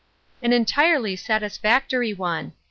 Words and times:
"An 0.41 0.51
entirely 0.51 1.15
satisfactory 1.15 2.11
one." 2.11 2.53